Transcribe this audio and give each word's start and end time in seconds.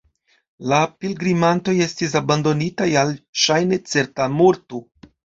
La 0.69 0.77
pilgrimantoj 1.01 1.75
estis 1.85 2.15
abandonitaj 2.19 2.87
al 3.01 3.11
ŝajne 3.41 3.79
certa 3.91 4.27
morto. 4.39 4.81